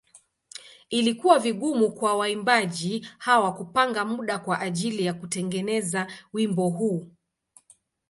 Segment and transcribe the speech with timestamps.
[0.89, 7.11] Ilikuwa vigumu kwa waimbaji hawa kupanga muda kwa ajili ya kutengeneza wimbo huu.